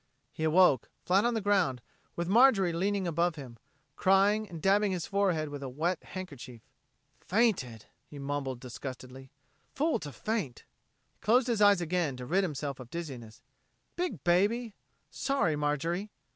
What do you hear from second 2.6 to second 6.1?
leaning above him, crying and dabbing his forehead with a wet